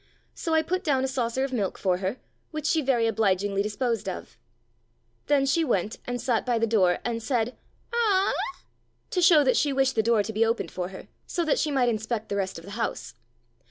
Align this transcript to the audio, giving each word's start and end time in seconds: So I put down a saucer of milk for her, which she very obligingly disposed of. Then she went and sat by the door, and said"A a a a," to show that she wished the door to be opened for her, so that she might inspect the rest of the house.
So 0.33 0.55
I 0.55 0.63
put 0.63 0.83
down 0.83 1.03
a 1.03 1.07
saucer 1.07 1.43
of 1.43 1.53
milk 1.53 1.77
for 1.77 1.97
her, 1.97 2.17
which 2.49 2.65
she 2.65 2.81
very 2.81 3.05
obligingly 3.05 3.61
disposed 3.61 4.09
of. 4.09 4.35
Then 5.27 5.45
she 5.45 5.63
went 5.63 5.99
and 6.07 6.19
sat 6.19 6.43
by 6.43 6.57
the 6.57 6.65
door, 6.65 6.97
and 7.05 7.21
said"A 7.21 7.95
a 7.95 7.99
a 7.99 8.27
a," 8.29 8.33
to 9.11 9.21
show 9.21 9.43
that 9.43 9.55
she 9.57 9.71
wished 9.71 9.93
the 9.93 10.01
door 10.01 10.23
to 10.23 10.33
be 10.33 10.43
opened 10.43 10.71
for 10.71 10.87
her, 10.89 11.07
so 11.27 11.45
that 11.45 11.59
she 11.59 11.69
might 11.69 11.87
inspect 11.87 12.29
the 12.29 12.35
rest 12.35 12.57
of 12.57 12.65
the 12.65 12.71
house. 12.71 13.13